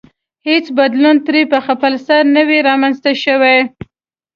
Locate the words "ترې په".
1.27-1.59